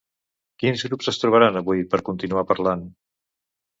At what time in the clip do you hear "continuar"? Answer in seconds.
2.11-2.47